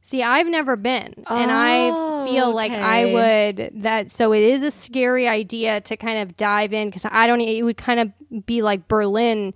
See, 0.09 0.23
I've 0.23 0.47
never 0.47 0.77
been, 0.77 1.13
and 1.29 1.51
I 1.53 1.91
Oh, 1.93 2.25
feel 2.25 2.51
like 2.55 2.73
I 2.73 3.05
would 3.13 3.83
that. 3.83 4.11
So 4.11 4.33
it 4.33 4.43
is 4.43 4.63
a 4.63 4.71
scary 4.71 5.29
idea 5.29 5.83
to 5.83 5.99
kind 5.99 6.21
of 6.21 6.35
dive 6.35 6.73
in 6.73 6.89
because 6.89 7.05
I 7.05 7.27
don't. 7.27 7.43
It 7.43 7.63
would 7.63 7.77
kind 7.77 8.01
of 8.01 8.47
be 8.47 8.63
like 8.63 8.89
Berlin 8.89 9.53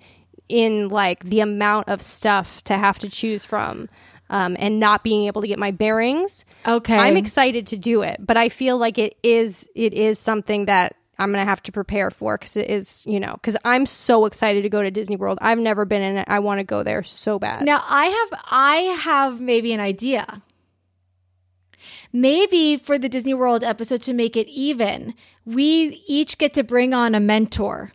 in 0.50 0.90
like 0.90 1.24
the 1.24 1.40
amount 1.40 1.88
of 1.88 2.02
stuff 2.02 2.62
to 2.64 2.76
have 2.76 2.98
to 2.98 3.08
choose 3.08 3.46
from, 3.46 3.88
um, 4.28 4.54
and 4.58 4.78
not 4.78 5.02
being 5.02 5.24
able 5.26 5.40
to 5.40 5.48
get 5.48 5.58
my 5.58 5.70
bearings. 5.70 6.44
Okay. 6.68 6.98
I'm 6.98 7.16
excited 7.16 7.68
to 7.68 7.78
do 7.78 8.02
it, 8.02 8.18
but 8.20 8.36
I 8.36 8.50
feel 8.50 8.76
like 8.76 8.98
it 8.98 9.16
is 9.22 9.66
it 9.74 9.94
is 9.94 10.18
something 10.18 10.66
that 10.66 10.96
I'm 11.18 11.30
gonna 11.30 11.44
have 11.44 11.62
to 11.64 11.72
prepare 11.72 12.10
for 12.10 12.36
because 12.36 12.56
it 12.56 12.68
is 12.68 13.04
you 13.06 13.20
know 13.20 13.32
because 13.34 13.56
I'm 13.64 13.86
so 13.86 14.26
excited 14.26 14.62
to 14.62 14.68
go 14.68 14.82
to 14.82 14.90
Disney 14.90 15.16
World. 15.16 15.38
I've 15.40 15.58
never 15.58 15.84
been 15.84 16.02
in 16.02 16.16
it. 16.16 16.28
I 16.28 16.38
want 16.38 16.58
to 16.58 16.64
go 16.64 16.82
there 16.82 17.02
so 17.02 17.38
bad. 17.38 17.64
Now 17.64 17.82
I 17.88 18.06
have 18.06 18.40
I 18.50 18.76
have 19.00 19.40
maybe 19.40 19.72
an 19.72 19.80
idea. 19.80 20.42
Maybe 22.12 22.76
for 22.76 22.98
the 22.98 23.08
Disney 23.08 23.34
World 23.34 23.64
episode 23.64 24.02
to 24.02 24.12
make 24.12 24.36
it 24.36 24.46
even, 24.48 25.14
we 25.44 26.02
each 26.06 26.38
get 26.38 26.54
to 26.54 26.62
bring 26.62 26.94
on 26.94 27.14
a 27.14 27.20
mentor. 27.20 27.92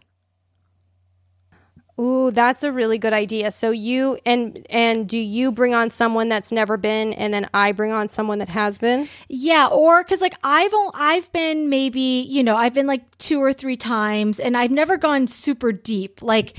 Ooh, 2.00 2.30
that's 2.30 2.62
a 2.62 2.72
really 2.72 3.00
good 3.00 3.14
idea. 3.14 3.50
So 3.52 3.72
you 3.72 4.20
and 4.26 4.66
and 4.70 5.10
do 5.10 5.18
you 5.18 5.52
bring 5.52 5.74
on 5.74 5.90
someone 5.90 6.30
that's 6.30 6.52
never 6.52 6.78
been, 6.78 7.14
and 7.14 7.34
then 7.34 7.50
I 7.54 7.72
bring 7.72 7.92
on 7.92 8.08
someone 8.08 8.38
that 8.40 8.50
has 8.50 8.78
been? 8.78 9.10
Yeah, 9.30 9.68
or 9.68 10.04
cuz 10.04 10.22
like 10.22 10.36
I've 10.44 10.72
I've 10.94 11.32
been 11.32 11.70
maybe, 11.70 12.26
you 12.30 12.44
know, 12.44 12.56
I've 12.56 12.74
been 12.74 12.86
like 12.88 13.18
two 13.18 13.42
or 13.42 13.52
three 13.52 13.78
times 13.78 14.40
and 14.40 14.56
I've 14.56 14.72
never 14.72 14.98
gone 14.98 15.26
super 15.28 15.72
deep. 15.72 16.22
Like 16.22 16.54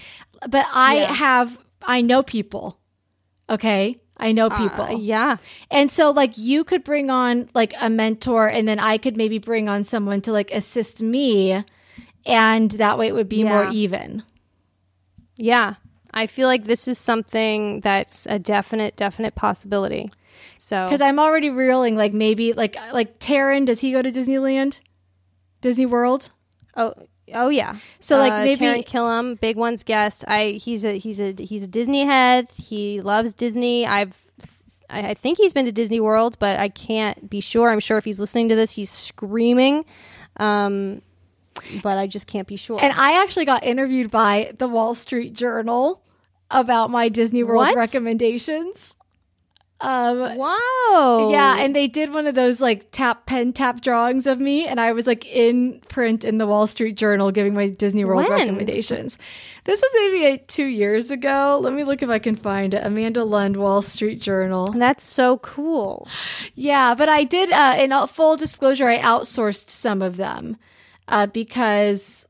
but 0.48 0.66
I 0.74 0.96
Yeah. 0.96 1.12
have 1.12 1.58
I 1.82 2.00
know 2.00 2.22
people. 2.22 2.78
Okay? 3.48 4.00
I 4.16 4.32
know 4.32 4.50
people. 4.50 4.84
Uh, 4.84 4.90
yeah, 4.90 5.36
And 5.70 5.90
so 5.92 6.10
like 6.10 6.36
you 6.36 6.64
could 6.64 6.82
bring 6.82 7.08
on 7.10 7.48
like 7.54 7.72
a 7.80 7.88
mentor 7.88 8.48
and 8.48 8.66
then 8.66 8.80
I 8.80 8.98
could 8.98 9.16
maybe 9.16 9.38
bring 9.38 9.68
on 9.68 9.84
someone 9.84 10.20
to 10.22 10.32
like 10.32 10.50
assist 10.50 11.00
me 11.00 11.64
and 12.26 12.70
that 12.72 12.98
way 12.98 13.06
it 13.06 13.14
would 13.14 13.28
be 13.28 13.44
more 13.44 13.64
even. 13.64 14.24
Yeah. 15.38 15.74
I 16.12 16.26
feel 16.26 16.48
like 16.48 16.64
this 16.64 16.86
is 16.88 16.98
something 16.98 17.80
that's 17.80 18.26
a 18.26 18.38
definite, 18.38 18.96
definite 18.96 19.34
possibility. 19.34 20.10
So 20.58 20.86
Cuz 20.88 21.00
I'm 21.00 21.18
already 21.18 21.48
reeling 21.50 21.96
like 21.96 22.12
maybe 22.12 22.52
like 22.52 22.76
like 22.92 23.18
Taran 23.18 23.64
does 23.66 23.80
he 23.80 23.92
go 23.92 24.02
to 24.02 24.10
Disneyland? 24.10 24.80
Disney 25.60 25.86
World? 25.86 26.30
oh 26.76 26.94
oh 27.34 27.48
yeah. 27.50 27.76
So, 28.00 28.16
like, 28.18 28.32
Uh, 28.32 28.44
maybe- 28.44 28.56
Taran 28.56 28.86
Killam, 28.86 29.38
big 29.40 29.56
one's 29.56 29.82
guest. 29.84 30.24
I 30.28 30.58
he's 30.62 30.84
a 30.84 30.96
he's 30.98 31.20
a 31.20 31.34
he's 31.38 31.62
a 31.62 31.68
Disney 31.68 32.04
head. 32.04 32.48
He 32.56 33.00
loves 33.00 33.34
Disney. 33.34 33.86
I've 33.86 34.16
I 34.88 35.10
I 35.10 35.14
think 35.14 35.38
he's 35.38 35.52
been 35.52 35.66
to 35.66 35.72
Disney 35.72 36.00
World, 36.00 36.38
but 36.38 36.58
I 36.58 36.68
can't 36.68 37.28
be 37.28 37.40
sure. 37.40 37.70
I'm 37.70 37.80
sure 37.80 37.98
if 37.98 38.04
he's 38.04 38.18
listening 38.20 38.48
to 38.48 38.54
this, 38.56 38.72
he's 38.76 38.90
screaming. 38.90 39.84
Um, 40.38 41.02
but 41.82 41.98
I 41.98 42.06
just 42.06 42.26
can't 42.26 42.46
be 42.48 42.56
sure. 42.56 42.78
And 42.82 42.92
I 42.92 43.22
actually 43.22 43.44
got 43.44 43.64
interviewed 43.64 44.10
by 44.10 44.52
the 44.58 44.68
Wall 44.68 44.94
Street 44.94 45.34
Journal 45.34 46.02
about 46.50 46.90
my 46.90 47.08
Disney 47.08 47.42
World 47.42 47.58
What? 47.66 47.76
recommendations. 47.76 48.94
Um 49.80 50.36
wow. 50.36 51.28
Yeah, 51.30 51.58
and 51.60 51.74
they 51.76 51.86
did 51.86 52.12
one 52.12 52.26
of 52.26 52.34
those 52.34 52.60
like 52.60 52.90
tap 52.90 53.26
pen 53.26 53.52
tap 53.52 53.80
drawings 53.80 54.26
of 54.26 54.40
me, 54.40 54.66
and 54.66 54.80
I 54.80 54.90
was 54.90 55.06
like 55.06 55.24
in 55.26 55.78
print 55.88 56.24
in 56.24 56.38
the 56.38 56.48
Wall 56.48 56.66
Street 56.66 56.96
Journal 56.96 57.30
giving 57.30 57.54
my 57.54 57.68
Disney 57.68 58.04
World 58.04 58.24
When? 58.28 58.32
recommendations. 58.32 59.18
This 59.66 59.80
was 59.80 59.90
maybe 59.94 60.42
two 60.48 60.64
years 60.66 61.12
ago. 61.12 61.60
Let 61.62 61.74
me 61.74 61.84
look 61.84 62.02
if 62.02 62.08
I 62.10 62.18
can 62.18 62.34
find 62.34 62.74
it. 62.74 62.84
Amanda 62.84 63.22
Lund, 63.22 63.56
Wall 63.56 63.80
Street 63.80 64.20
Journal. 64.20 64.66
that's 64.72 65.04
so 65.04 65.38
cool. 65.38 66.08
Yeah, 66.56 66.96
but 66.96 67.08
I 67.08 67.22
did. 67.22 67.52
Uh, 67.52 67.76
in 67.78 67.92
full 68.08 68.36
disclosure, 68.36 68.88
I 68.88 68.98
outsourced 68.98 69.70
some 69.70 70.02
of 70.02 70.16
them 70.16 70.56
uh, 71.08 71.26
because 71.26 72.26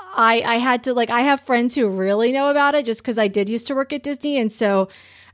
I 0.00 0.42
I 0.44 0.56
had 0.56 0.84
to 0.84 0.94
like 0.94 1.10
I 1.10 1.20
have 1.22 1.40
friends 1.40 1.74
who 1.74 1.88
really 1.88 2.32
know 2.32 2.48
about 2.48 2.74
it 2.74 2.84
just 2.86 3.02
because 3.02 3.18
I 3.18 3.28
did 3.28 3.48
used 3.48 3.66
to 3.68 3.74
work 3.74 3.92
at 3.92 4.02
Disney, 4.02 4.38
and 4.38 4.52
so 4.52 4.88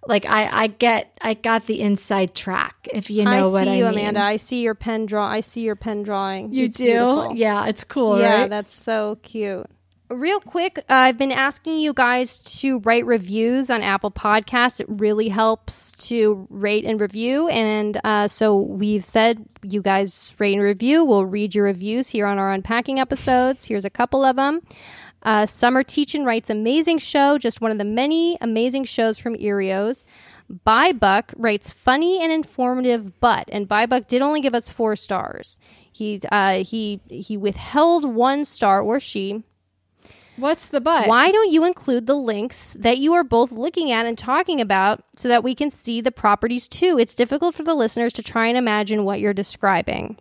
like 0.07 0.25
I 0.27 0.65
I 0.65 0.67
get 0.69 1.19
I 1.21 1.35
got 1.35 1.67
the 1.67 1.81
inside 1.81 2.35
track 2.35 2.89
if 2.93 3.11
you 3.11 3.25
know 3.25 3.31
I 3.31 3.43
what 3.47 3.63
I 3.69 3.73
see 3.73 3.79
you, 3.79 3.85
mean. 3.85 3.95
Amanda. 3.99 4.21
I 4.21 4.37
see 4.37 4.63
your 4.63 4.75
pen 4.75 5.07
draw. 5.07 5.27
I 5.27 5.41
see 5.41 5.63
your 5.63 5.77
pen 5.77 6.03
drawing. 6.05 6.53
You 6.53 6.67
It's 6.67 6.77
do? 6.77 6.85
beautiful. 6.85 7.35
Yeah, 7.35 7.67
it's 7.67 7.85
cool, 7.85 8.19
yeah, 8.21 8.43
right? 8.43 8.51
that's 8.51 8.73
so 8.73 9.19
cute. 9.23 9.67
Real 10.11 10.41
quick, 10.41 10.79
uh, 10.79 10.83
I've 10.89 11.19
been 11.19 11.33
asking 11.33 11.77
you 11.77 11.93
guys 11.93 12.39
to 12.61 12.79
write 12.81 13.05
reviews 13.05 13.69
on 13.69 13.83
Apple 13.83 14.11
Podcasts. 14.11 14.81
It 14.81 14.87
really 14.89 15.29
helps 15.29 15.93
to 16.09 16.47
rate 16.49 16.87
and 16.87 16.99
review. 16.99 17.49
And 17.49 18.01
uh, 18.05 18.29
so 18.29 18.59
we've 18.59 19.05
said 19.05 19.45
you 19.63 19.83
guys 19.83 20.33
rate 20.39 20.55
and 20.55 20.63
review. 20.63 21.05
We'll 21.05 21.27
read 21.27 21.55
your 21.55 21.67
reviews 21.67 22.09
here 22.09 22.27
on 22.27 22.39
our 22.39 22.51
unpacking 22.51 22.99
episodes. 22.99 23.67
Here's 23.67 23.85
a 23.85 23.91
couple 23.91 24.25
of 24.25 24.37
them. 24.37 24.63
Uh, 25.25 25.45
Summer 25.45 25.83
Teachin 25.83 26.25
writes 26.25 26.49
amazing 26.49 26.99
show, 26.99 27.37
just 27.37 27.61
one 27.61 27.71
of 27.71 27.77
the 27.77 27.85
many 27.85 28.39
amazing 28.41 28.85
shows 28.85 29.19
from 29.19 29.37
Earios. 29.37 30.07
By 30.65 30.93
Buck 30.93 31.35
writes 31.37 31.71
funny 31.71 32.23
and 32.23 32.33
informative, 32.33 33.21
but 33.21 33.47
and 33.53 33.69
By 33.69 33.85
Buck 33.85 34.09
did 34.09 34.23
only 34.23 34.41
give 34.41 34.55
us 34.55 34.71
four 34.71 34.97
stars. 34.97 35.59
He 35.93 36.23
uh, 36.33 36.65
he 36.65 37.01
he 37.11 37.37
withheld 37.37 38.07
one 38.07 38.47
star 38.47 38.81
or 38.81 39.01
she. 39.01 39.45
What's 40.39 40.67
the 40.67 40.81
but? 40.81 41.09
Why 41.09 41.31
don't 41.33 41.51
you 41.51 41.65
include 41.65 42.07
the 42.07 42.15
links 42.15 42.77
that 42.79 42.99
you 42.99 43.13
are 43.15 43.25
both 43.25 43.51
looking 43.51 43.91
at 43.91 44.07
and 44.07 44.17
talking 44.17 44.61
about 44.61 45.03
so 45.17 45.29
that 45.29 45.43
we 45.43 45.55
can 45.55 45.71
see 45.71 46.01
the 46.01 46.13
properties 46.13 46.69
too? 46.69 46.97
It's 46.99 47.15
difficult 47.15 47.55
for 47.55 47.65
the 47.65 47.75
listeners 47.75 48.13
to 48.15 48.23
try 48.23 48.47
and 48.47 48.57
imagine 48.57 49.05
what 49.05 49.21
you're 49.21 49.35
describing. 49.35 50.17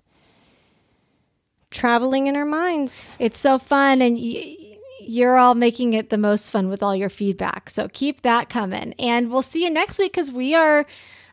traveling 1.71 2.27
in 2.27 2.35
our 2.35 2.45
minds. 2.45 3.09
It's 3.17 3.39
so 3.39 3.57
fun, 3.57 4.01
and 4.01 4.15
y- 4.15 4.77
you're 5.01 5.37
all 5.37 5.55
making 5.55 5.93
it 5.93 6.09
the 6.11 6.17
most 6.19 6.51
fun 6.51 6.69
with 6.69 6.83
all 6.83 6.95
your 6.95 7.09
feedback. 7.09 7.71
So 7.71 7.87
keep 7.91 8.21
that 8.21 8.47
coming. 8.49 8.93
And 8.99 9.31
we'll 9.31 9.41
see 9.41 9.63
you 9.63 9.71
next 9.71 9.97
week 9.97 10.13
because 10.13 10.31
we 10.31 10.53
are 10.53 10.85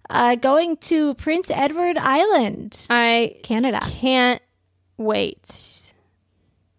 uh, 0.09 0.37
going 0.37 0.79
to 0.79 1.13
Prince 1.15 1.51
Edward 1.51 1.99
Island, 1.99 2.87
I 2.89 3.37
Canada. 3.43 3.81
can't 3.83 4.41
wait. 4.97 5.93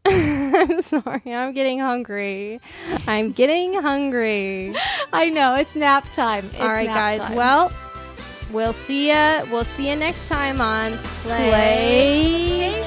I'm 0.56 0.82
sorry. 0.82 1.22
I'm 1.28 1.54
getting 1.54 1.80
hungry. 1.80 2.60
I'm 3.08 3.32
getting 3.32 3.76
hungry. 3.76 4.76
I 5.14 5.30
know. 5.30 5.56
It's 5.56 5.76
nap 5.76 6.12
time. 6.14 6.46
It's 6.46 6.60
All 6.60 6.68
right, 6.70 6.88
guys. 6.88 7.20
Time. 7.20 7.36
Well, 7.36 7.72
we'll 8.52 8.74
see 8.74 9.10
you. 9.10 9.44
We'll 9.52 9.64
see 9.64 9.90
you 9.90 9.96
next 9.96 10.28
time 10.28 10.62
on 10.62 10.94
Play. 11.24 12.84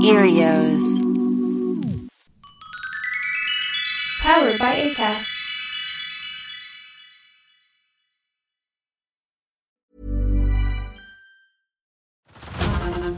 Earios. 0.00 0.80
Powered 4.22 4.58
by 4.58 4.76
ACAST. 4.76 5.39